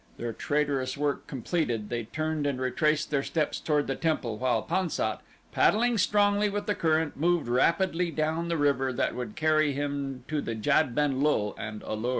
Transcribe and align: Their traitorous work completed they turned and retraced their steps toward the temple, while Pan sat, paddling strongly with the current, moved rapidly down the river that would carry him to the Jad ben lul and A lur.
Their 0.17 0.33
traitorous 0.33 0.97
work 0.97 1.27
completed 1.27 1.89
they 1.89 2.05
turned 2.05 2.47
and 2.47 2.59
retraced 2.59 3.11
their 3.11 3.21
steps 3.21 3.59
toward 3.59 3.85
the 3.85 3.95
temple, 3.95 4.39
while 4.39 4.63
Pan 4.63 4.89
sat, 4.89 5.21
paddling 5.51 5.99
strongly 5.99 6.49
with 6.49 6.65
the 6.65 6.73
current, 6.73 7.17
moved 7.17 7.47
rapidly 7.47 8.09
down 8.09 8.47
the 8.47 8.57
river 8.57 8.91
that 8.91 9.13
would 9.13 9.35
carry 9.35 9.73
him 9.73 10.23
to 10.27 10.41
the 10.41 10.55
Jad 10.55 10.95
ben 10.95 11.21
lul 11.21 11.55
and 11.55 11.83
A 11.83 11.93
lur. 11.93 12.09